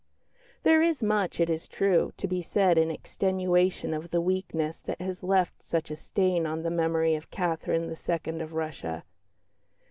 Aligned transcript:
There 0.63 0.81
is 0.81 1.03
much, 1.03 1.39
it 1.39 1.47
is 1.47 1.67
true, 1.67 2.11
to 2.17 2.27
be 2.27 2.41
said 2.41 2.75
in 2.75 2.89
extenuation 2.89 3.93
of 3.93 4.09
the 4.09 4.19
weakness 4.19 4.79
that 4.79 4.99
has 4.99 5.21
left 5.21 5.61
such 5.61 5.91
a 5.91 5.95
stain 5.95 6.47
on 6.47 6.63
the 6.63 6.71
memory 6.71 7.13
of 7.13 7.29
Catherine 7.29 7.83
II. 7.87 8.41
of 8.41 8.53
Russia. 8.53 9.03